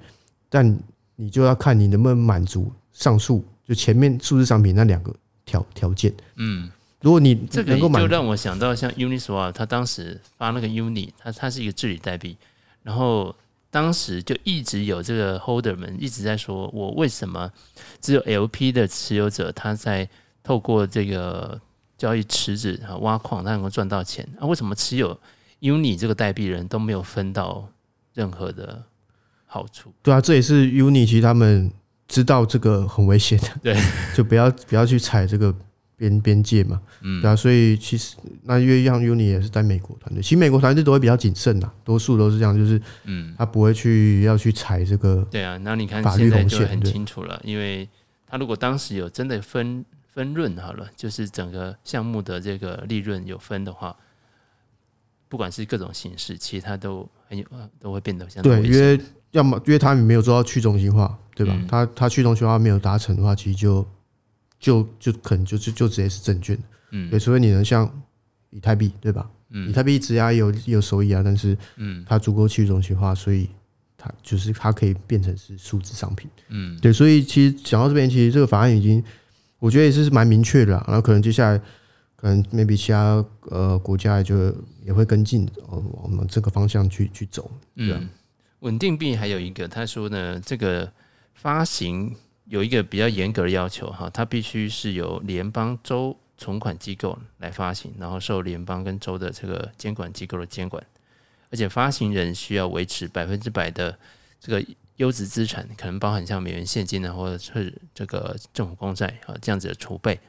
[0.49, 0.79] 但
[1.17, 5.15] 你就要看你能不能满足上述就前面数字商品那两个
[5.45, 6.11] 条条件。
[6.37, 6.71] 嗯，
[7.03, 12.37] 如果你这个就让我想到像 Uniswap，他当时发那个 Uni，它它是一个治理代币，
[12.83, 13.37] 然后。
[13.71, 17.53] 当时就一直有这个 holder 们一直在说，我为什么
[18.01, 20.09] 只有 LP 的持有者他在
[20.43, 21.61] 透过这个
[21.99, 24.47] 交易池子啊挖矿，他能够赚到钱啊？
[24.47, 25.19] 为什么持有
[25.61, 27.69] Uni 这个代币人都没有分到
[28.15, 28.83] 任何的
[29.45, 29.93] 好处？
[30.03, 31.71] 对啊，这也是 Uni 其实他们
[32.07, 33.77] 知道这个很危险的， 对，
[34.17, 35.55] 就不要不要去踩这个。
[35.99, 47.89] 边边界嘛，嗯，对啊，所以其实那因为像 Uni 也是在美国团队，其实美国团队都会比较谨慎呐，多数都是这样，就是嗯，他不会去要去踩这个对啊，那你看现在就很清楚了，因为
[48.29, 49.85] 他如果当时有真的分
[50.19, 53.97] 分润好了，就是整个项目的这个利润有分的话，
[55.29, 57.45] 不管是各种形式，其实它都很有
[57.79, 59.01] 都会变得相对，对，因为
[59.31, 61.57] 要么因为他没有做到去中心化，对吧？
[61.69, 63.87] 它它去中心化没有达成的话，其实就。
[64.61, 66.59] 就就可能就就就直接是证券，
[66.91, 67.89] 嗯，对，除非你能像
[68.51, 69.31] 以太币，对吧？
[69.51, 73.49] 嗯，以太币质押有有收益啊，但是嗯，它足够去中心化，所以
[73.97, 79.01] 它就是它可以变成是数字商品，嗯，对，所以其实讲到这边，其实这个法案已经
[79.59, 81.59] 我觉得也是蛮明确的，然后可能接下来
[82.17, 87.93] 可能 maybe 其他呃国家也就也会跟进，往我们这个方向去去走，对。
[87.93, 88.09] 嗯，
[88.61, 90.93] 稳定币还有一个他说呢，这个
[91.35, 92.15] 发行。
[92.51, 100.83] 有一个比较严格的要求哈，它必须是由联邦州存款机构来发行，然后受联邦跟州的这个监管机构的监管，
[101.51, 103.99] 而且发行人需要维持百分之百的
[104.41, 104.67] 这个
[104.99, 110.21] 优质资产，可能包含像美元现金啊，或者是这个政府公债啊这样子的储备，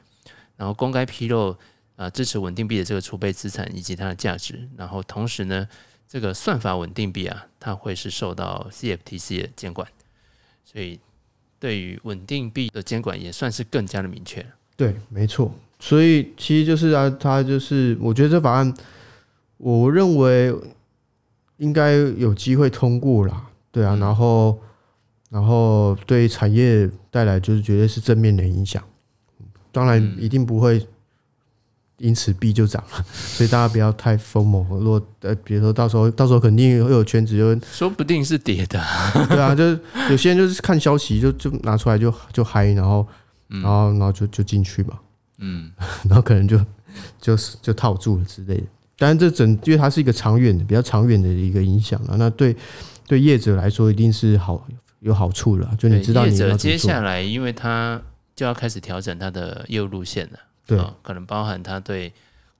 [0.56, 1.56] 然后公开披露
[1.94, 5.68] 啊支持稳定币的这个储备资产以及它的价值，然后同时呢，
[6.08, 9.86] 这个算法稳定币啊，它会是受到 CFTC 的监管，
[10.64, 10.98] 所以。
[11.60, 14.42] 对于稳定币的监管也算是更加的明确。
[14.78, 15.54] 对，没错。
[15.78, 18.74] 所以其实就是啊，它就是我觉得这法案，
[19.58, 20.54] 我认为
[21.58, 23.49] 应该有机会通过啦。
[23.72, 24.58] 对啊，然后
[25.30, 28.82] 然后对产业带来就是绝对是正面的影响。
[29.72, 30.86] 当然一定不会。
[32.02, 34.66] 因此币就涨了， 所以大家不要太疯魔。
[34.70, 38.82] 如果呃，比如说到时候，到时候肯定会有圈子就，就说不定是跌的。
[39.28, 39.78] 对啊，就是
[40.08, 43.06] 有些人就是看消息就就拿出来就就嗨，然后
[43.48, 44.98] 然后然后就就进去嘛，
[45.40, 45.70] 嗯，
[46.08, 46.58] 然后可能就
[47.20, 48.64] 就是就套住了之类的。
[48.96, 52.56] 当然这整因为它是一个长远的、比较长远的一个影响啊，那对
[53.10, 54.64] 对业者来说一定是好
[55.00, 55.68] 有好处了。
[55.76, 58.00] 就你知道你要，业者接下来，因为他
[58.36, 60.38] 就要开始调整他的业务路线了。
[60.64, 62.12] 对、哦，可能包含他对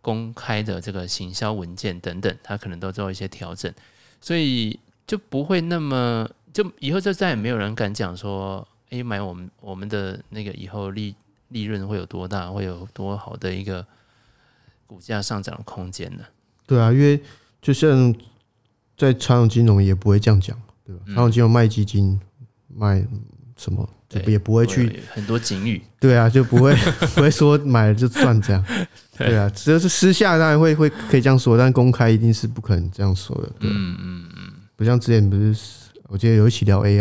[0.02, 3.72] 公开的这个行销文件等等，他可能都做一些调整，
[4.20, 11.14] 所以就不会那么，就以后就再也没有人敢讲说，哎、欸，买我们我们的那个以后利
[11.50, 13.86] 利润会有多大，会有多好的一个
[14.88, 16.24] 股价上涨的空间呢？
[16.66, 17.22] 对啊，因为
[17.62, 18.12] 就像
[19.00, 21.02] 在传统金融也不会这样讲，对吧？
[21.06, 22.18] 传统金融卖基金
[22.68, 23.02] 卖
[23.56, 23.88] 什么？
[24.26, 26.74] 也不会去很多警语，对啊，就不会
[27.14, 28.64] 不会说买了就赚这样，
[29.16, 29.38] 对。
[29.38, 35.54] 啊，只要是私下当然会会可以这样说，但公开一定是不可能这样说的，对，嗯嗯嗯，不像之前不是，
[36.08, 36.98] 我记得有一起聊 AI，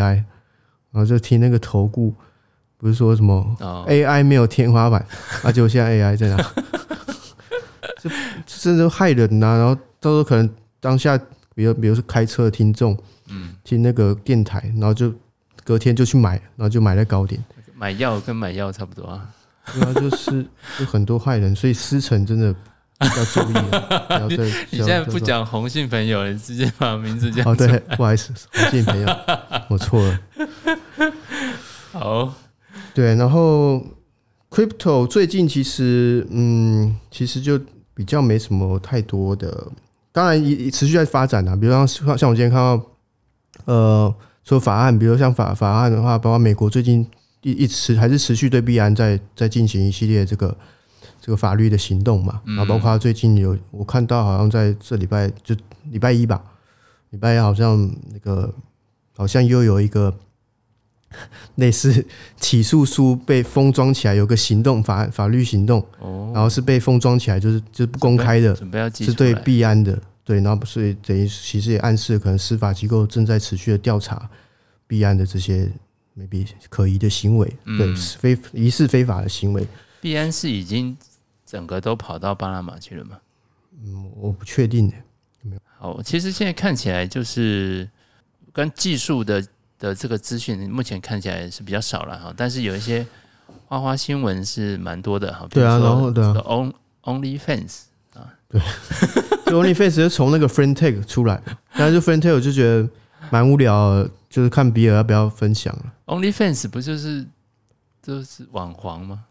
[0.91, 2.13] 然后就听那个投顾
[2.77, 3.57] 不是说什么
[3.87, 5.03] AI 没有天花板，
[5.43, 6.37] 而且我现在 AI 在哪，
[7.99, 8.07] 就
[8.45, 10.47] 甚至害人呐，然后到时候可能
[10.79, 11.19] 当下，
[11.55, 12.97] 比如比如说开车的听众，
[13.29, 15.13] 嗯，听那个电台，然后就。
[15.65, 17.39] 隔天就去买，然后就买在高点。
[17.75, 19.29] 买药跟买药差不多啊。
[19.71, 20.43] 对啊，就是
[20.79, 22.47] 就很多坏人，所以思成真的
[23.01, 23.53] 要注意。
[24.09, 24.37] 要在
[24.71, 27.43] 你现在不讲红信朋友，你直接把名字叫。
[27.47, 29.07] 哦，对，不好意思，红信朋友，
[29.69, 30.19] 我错了。
[31.91, 32.33] 好，
[32.95, 33.85] 对，然后
[34.49, 37.59] crypto 最近其实，嗯，其实就
[37.93, 39.67] 比较没什么太多的，
[40.19, 41.55] 当然也持续在发展啊。
[41.55, 42.85] 比如像像我今天看到，
[43.65, 44.15] 呃。
[44.41, 47.05] 说法案，比如像法法案的话，包括美国最近
[47.43, 50.57] 一一直还是持续对币安在在进行一系列这个
[51.21, 55.55] 这个法律的行动嘛，然后包括最近有我看到好像在这礼拜就
[55.91, 56.41] 礼拜一吧，
[57.11, 58.51] 礼拜一好像那个
[59.15, 60.11] 好像又有一个
[61.55, 62.03] 类似
[62.39, 65.85] 起诉书被封装起来，有个行动法法律行动，
[66.33, 70.01] 然后是被封装起来，就是就是不公开的，准备要是对币安的。
[70.29, 74.29] 对，然后所以等于其实也暗示，可能司法机构正在持续的调查
[74.85, 75.67] 币安的这些
[76.15, 79.67] maybe 可疑的行为，嗯、对，非疑似非法的行为。
[79.99, 80.95] 币安是已经
[81.47, 83.17] 整个都跑到巴拿马去了吗？
[83.83, 84.95] 嗯，我不确定的。
[85.79, 87.89] 好，其实现在看起来就是
[88.53, 89.43] 跟技术的
[89.79, 92.31] 的这个资讯，目前看起来是比较少了哈。
[92.37, 93.03] 但是有一些
[93.65, 95.47] 花花新闻是蛮多的哈。
[95.49, 96.35] 对啊，然后对啊
[97.01, 97.88] ，OnlyFans 啊，
[98.49, 98.61] 对。
[99.49, 101.41] OnlyFans 是从那个 Friendtake 出来，
[101.73, 102.87] 但是 Friendtake 我就觉得
[103.31, 105.91] 蛮无聊，就是看比尔要不要分享了。
[106.05, 107.25] OnlyFans 不就是
[107.99, 109.25] 就是网黄吗？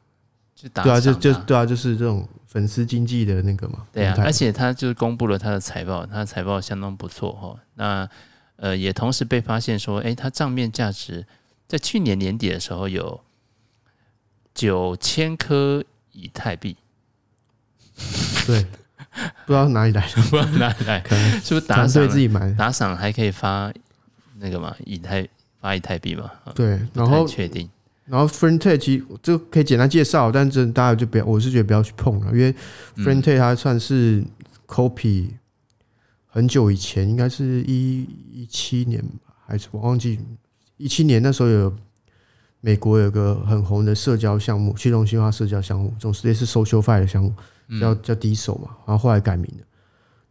[0.57, 3.87] 就打对啊，就就对啊，就是这种粉丝经济的那个嘛。
[3.93, 7.57] 对啊，而且他就公布了他的财报，他的财报相当不错哈。
[7.75, 8.09] 那
[8.57, 11.25] 呃，也同时被发现说，哎，他账面价值
[11.69, 13.21] 在去年年底的时候有
[14.53, 16.77] 九千颗以太币。
[18.45, 18.67] 对。
[19.47, 22.51] 不知道哪里来的，不知道哪里来， 可能是不是打赏自己买？
[22.53, 23.73] 打赏还可以发
[24.39, 25.27] 那个嘛，以太
[25.61, 26.31] 发以太币嘛？
[26.55, 27.69] 对，然后确定。
[28.07, 32.55] 然后实这可以简单介绍，但是大家就不要，我是觉得不要去碰了，因为
[32.97, 34.25] Friendtake 它算是
[34.67, 35.29] copy
[36.27, 38.03] 很久以前，应该是一
[38.33, 39.05] 一七年
[39.47, 40.19] 还是我忘记
[40.79, 41.77] 一七年那时候有
[42.63, 47.35] 美国有个很红的社交项目，去中心化社交项目，这种类似 SocialFi 的项目。
[47.81, 49.65] 叫叫 Diesel 嘛，然后后来改名了，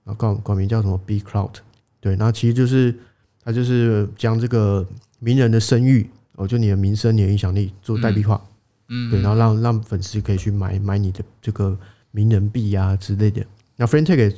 [0.04, 1.54] 然后改改名叫什么 B Cloud，
[2.00, 2.96] 对，然后其实就是
[3.44, 4.88] 他就是将这个
[5.20, 8.42] 名人的声誉，哦，就你的名声、你的影响力做代币化，
[8.90, 11.78] 嗯，对，然后让让粉丝可以去买买你的这个
[12.12, 13.46] 名人币啊之类的。
[13.76, 14.36] 那 Friendtake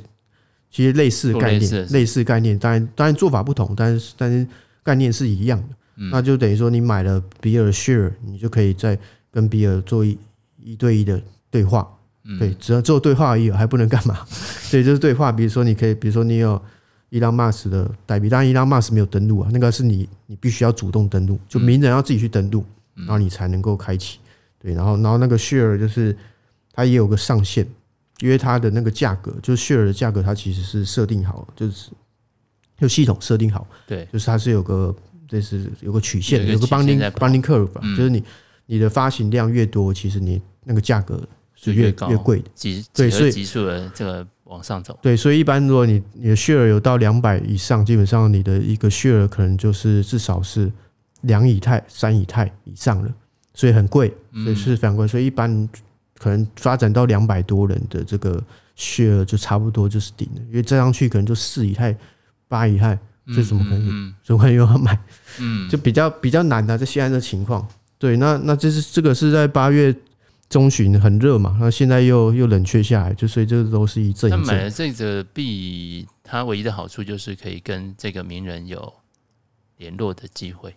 [0.69, 4.45] 其实类似概念，类似概念，当然当然做法不同，但是但是
[4.83, 5.75] 概念是一样的。
[6.01, 8.97] 嗯、那就等于说你买了比尔 share，你就可以在
[9.31, 10.17] 跟比尔做一
[10.57, 11.87] 一对一的对话。
[12.31, 14.19] 嗯、对，只要做对话而已，还不能干嘛？
[14.69, 15.31] 对，就是对话。
[15.31, 16.61] 比如说，你可以，比如说你有
[17.09, 22.63] 伊朗马斯的代币，当然伊朗马斯没有登录啊，那个是你你必须要主动登录，就名人要自己去登录，
[22.93, 24.19] 然后你才能够开启。
[24.59, 26.15] 对，然后然后那个 share 就是
[26.71, 27.65] 它也有个上限，
[28.19, 31.89] 因为它的那个价格，就是 share 的价格，它其实是设定好，就是
[32.77, 34.95] 就系统设定好，对，就是它是有个
[35.27, 38.23] 这是有个曲线，有个 bonding bonding curve，就是你
[38.67, 41.19] 你的发行量越多，其实你那个价格。
[41.61, 44.97] 是越高越贵的，几对，所以急速的这个往上走。
[45.01, 50.71] 对，所以一般如果你你的 share 有到两百以上，基本上你的一个 share 可能就是至少是
[51.21, 53.09] 两以太、三以太以上了，
[53.53, 55.05] 所以很贵，所以是非常贵。
[55.05, 55.67] 所以一般
[56.17, 58.41] 可能发展到两百多人的这个
[58.77, 61.93] share 就差不多就是顶了，因为再上去可能就四以太、
[62.47, 62.97] 八以太，
[63.35, 64.13] 这怎么可能？
[64.23, 64.97] 怎么可能有人买？
[65.39, 67.67] 嗯，就比较比较难的，在现在的情况。
[67.97, 69.93] 对，那那这是这个是在八月。
[70.49, 74.41] 中旬很热嘛，那现在又又冷却下来，就所以这都是一阵一阵。
[74.41, 78.93] 那买了这个币，它唯一的好处就是可以跟这个名人有
[79.77, 80.75] 联络的机会。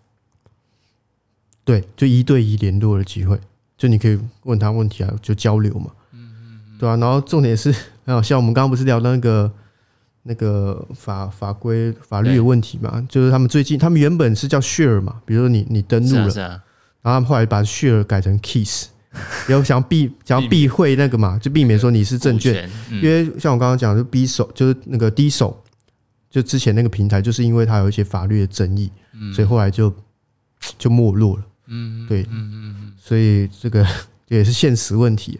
[1.64, 3.40] 对，就一对一联络的机会，
[3.78, 5.90] 就你可以问他问题啊，就交流嘛。
[6.12, 6.96] 嗯嗯嗯，对啊。
[6.96, 7.72] 然后重点是，
[8.04, 9.50] 很好笑，我们刚刚不是聊到那个
[10.24, 13.00] 那个法法规法律的问题嘛？
[13.08, 16.62] 就是他们最近，他们原本是叫 share 嘛，比如说你你登录了，是啊，
[17.00, 18.88] 然后他们后来把 share 改成 keys。
[19.48, 25.62] 有想避想要避讳那个嘛，就避免说你是证券，因为像我刚刚讲，就 B 手就是那个 D 手，
[26.30, 28.90] 就之前那个平台，就是因为它有一些法律的争议，
[29.34, 29.92] 所以后来就
[30.78, 31.42] 就没落了。
[31.66, 33.86] 嗯，对，嗯嗯，所以这个
[34.28, 35.38] 也是现实问题。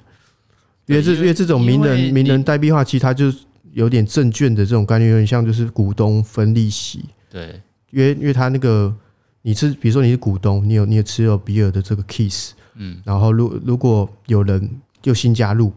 [0.87, 3.33] 因为这因为这种名人名人代币化，其实它就
[3.73, 7.05] 有点证券的这种概念，有点像就是股东分利息。
[7.31, 7.61] 对，
[7.91, 8.95] 因为因为它那个
[9.43, 12.53] 你是比如说你是股东，你有你有持有比尔的这个 keys。
[12.75, 14.71] 嗯，然后如如果有人
[15.03, 15.71] 又新加入，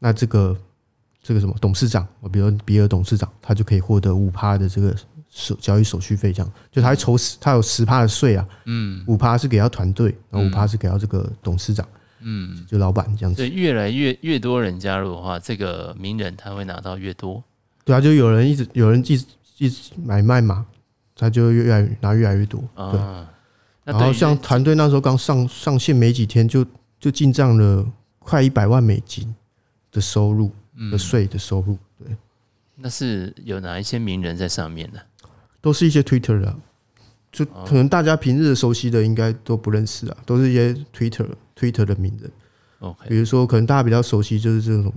[0.00, 0.56] 那这个
[1.22, 4.92] 这个什么董事长，我比如比尔董事长，他就可以获得五趴的这个
[5.30, 11.86] 手交易手续费，这样就他会抽十，他有十趴的税啊，嗯，五趴是给到团队，然后五趴是给到这个董事长，
[12.20, 13.36] 嗯，就老板这样子。
[13.36, 17.42] 对，越来越越多人加入的话，这个名人他会拿到越多。
[17.84, 19.24] 对啊，就有人一直有人一直
[19.58, 20.66] 一直买卖嘛，
[21.14, 23.00] 他就越来拿越来越多，对。
[23.84, 26.64] 然后像团队那时候刚上上线没几天，就
[27.00, 27.84] 就进账了
[28.20, 29.34] 快一百万美金
[29.90, 30.52] 的收入
[30.90, 31.76] 的税的收入。
[31.98, 32.16] 对，
[32.76, 35.00] 那是有哪一些名人在上面呢？
[35.60, 36.56] 都是一些 Twitter 的，
[37.32, 42.30] 就可能大家平日熟悉的应该都不认识啊，都是一些 Twitter Twitter 的名人。
[42.78, 44.92] OK，比如说可能大家比较熟悉就是这种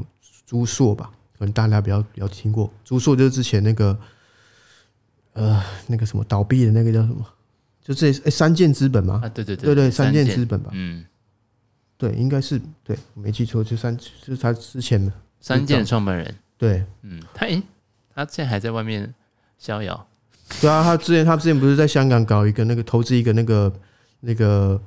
[0.45, 1.09] 朱硕吧，
[1.39, 3.97] 可能大家比较比较听过朱硕，就是之前那个
[5.35, 7.25] 呃那个什么倒闭的那个叫什么？
[7.81, 9.21] 就这诶，三箭资本吗？
[9.23, 10.71] 啊，对对对对对，三箭资本吧。
[10.73, 11.05] 嗯，
[11.97, 16.35] 对，应该是对，没记错，就三就是他之前的三箭创办人。
[16.57, 17.61] 对，嗯，他诶，
[18.13, 19.13] 他现在还在外面
[19.59, 20.07] 逍遥。
[20.59, 23.71] 对啊，他之前他之前不是在香港搞一个那个投资一个那个
[24.21, 24.81] 那个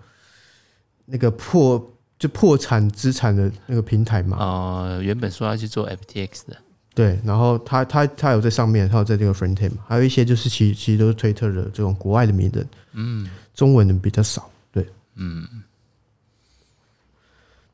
[1.04, 4.36] 那个破就破产资产的那个平台嘛？
[4.38, 6.56] 哦，原本说要去做 FTX 的。
[6.98, 14.84] 对，然后他他他有在上面，他有在这个 Frontend，还有一些就是其其实都是推特的这种国外的名人，嗯，中文的比较少，对，
[15.14, 15.46] 嗯。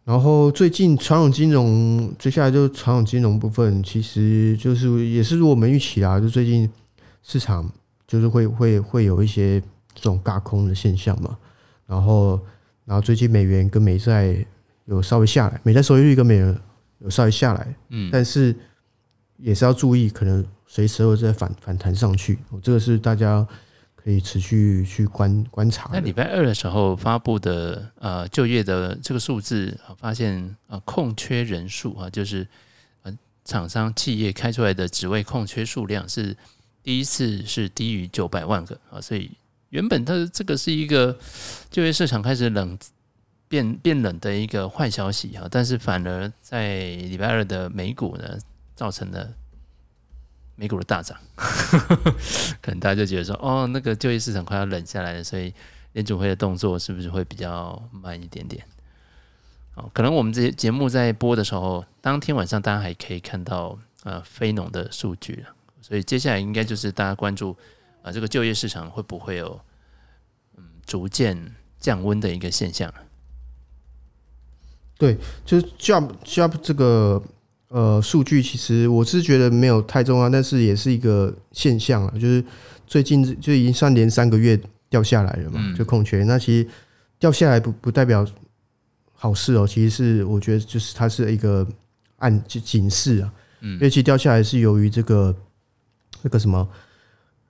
[0.05, 6.71] 然后最近传统金融，接下来就是传统金融部分，其实就是也是如我们预期啊，就最近
[7.23, 7.67] 市场
[8.07, 9.59] 就是会会会有一些
[9.95, 11.35] 这种轧空的现象嘛，
[11.87, 12.39] 然后
[12.85, 14.37] 然后最近美元跟美债
[14.85, 16.55] 有稍微下来，美债收益率跟美元
[16.99, 18.55] 有稍微下来，嗯，但是。
[19.37, 22.39] 也是要注意，可能随时会再反反弹上去。
[22.63, 23.47] 这个是大家
[23.97, 25.91] 可以持续去观观察。
[25.93, 32.47] 那礼拜二的时候发布的呃就业的这个数字啊，发现啊空缺人数啊，就是
[33.03, 33.13] 呃
[33.45, 36.37] 厂商企业开出来的职位空缺数量是
[36.83, 39.31] 第一次是低于九百万个啊，所以
[39.71, 41.19] 原本它这个是一个
[41.71, 42.79] 就业市场开始冷
[43.49, 48.39] 变变冷的一个坏消息啊，但是反而在礼拜二的美股呢。
[48.75, 49.35] 造成了
[50.57, 51.19] 美股的大涨，
[52.63, 55.53] 可能大家就觉得说，哦，那个就业市场快要冷下来了，所以
[55.93, 58.65] 联准会的动作是不是会比较慢一点点？
[59.75, 65.49] 哦，可能我们这些节目在播的时候，当天晚上大家还可以看到呃非农的数据了，
[65.81, 67.57] 所以接下来应该就是大家关注
[68.03, 69.61] 啊、这个就业市场会不会有
[70.57, 72.93] 嗯逐渐降温的一个现象？
[74.97, 77.23] 对，就是 job job 这个。
[77.75, 82.13] 呃，数据其实我是觉得没有太重要，但是也是一个现象了。
[82.13, 82.45] 就是
[82.87, 84.57] 最近就已经算连三个月
[84.89, 86.23] 掉下来了嘛，就空缺。
[86.23, 86.69] 那其实
[87.19, 88.25] 掉下来不不代表
[89.13, 91.67] 好事哦，其实是我觉得就是它是一个
[92.19, 95.35] 暗就警示啊，因为其实掉下来是由于这个
[96.23, 96.69] 那个什么。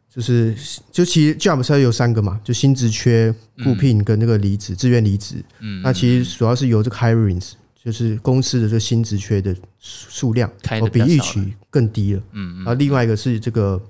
[0.09, 0.55] 就是，
[0.93, 5.45] 就其实 job 它有三个嘛，就薪职缺、雇聘跟那个离职、自愿离职。
[5.59, 7.55] 嗯，那其实主要是由这个 hirings，
[7.85, 12.23] 就是公司的这个新职缺的数量哦比预期更低了。
[12.33, 13.81] 嗯，然后另外一个是这个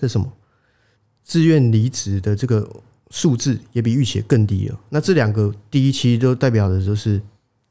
[0.00, 0.32] 是什么？
[1.22, 2.68] 自愿离职的这个
[3.10, 4.80] 数字也比预期更低了。
[4.88, 7.20] 那这两个第一期都代表的就是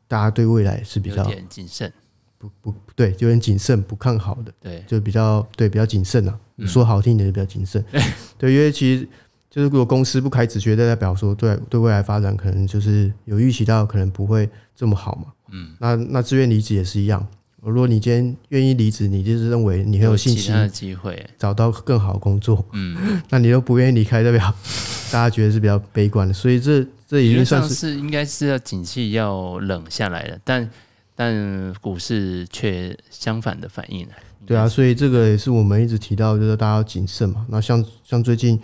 [0.08, 1.92] 大家对未来是比较谨慎。
[2.38, 6.38] 不不对，有点谨慎，不看好的，对，就比较对，比较谨慎啊。
[6.68, 7.84] 说好听一点，就比较谨慎。
[8.38, 9.08] 对，因为其实
[9.54, 15.32] 就是如果公司不开职缺，代表说对对未来发展可能就是有预期到，可能不会这么好嘛。
[15.52, 17.24] 嗯，那那自愿离职也是一样。
[17.62, 22.66] 如果你今天愿意离职，你就是认为你很有信心，机会找到更好的工作。
[22.72, 24.42] 嗯，那你都不愿意离开，代表
[25.14, 26.34] 大家觉得是比较悲观的。
[26.34, 30.68] 所以这这已经算是应该是要景气要冷下来了，但。
[31.16, 34.14] 但股市却相反的反应了。
[34.48, 37.46] 对啊，所以这个也是我们一直提到，就是大家要谨慎嘛。
[37.50, 38.60] 那像像最近，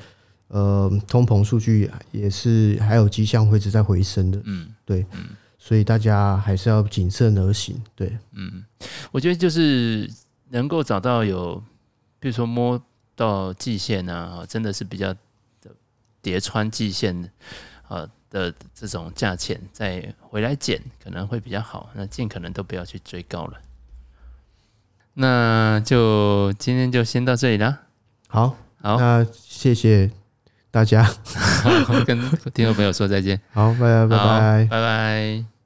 [0.50, 4.40] 呃，通膨数据也是还有迹象会一直在回升的。
[4.44, 7.82] 嗯，对，嗯，所以大家还是要谨慎而行。
[7.96, 8.64] 对，嗯，
[9.12, 10.08] 我觉得就是
[10.50, 11.64] 能够找到有，
[12.20, 12.80] 比如说摸
[13.16, 15.16] 到季线啊，真的是比较
[16.22, 17.32] 叠穿季线
[17.88, 18.08] 啊。
[18.32, 23.58] 的这种价钱再回来减可能会比较好，那尽可能都不要去追高了。
[25.16, 27.80] 那就今天就先到这里了。
[28.28, 30.12] 好，好，那谢谢
[30.72, 31.10] 大家，
[32.06, 32.20] 跟
[32.54, 33.40] 听众朋友说再见。
[33.54, 35.59] 好，拜拜，拜拜，拜拜。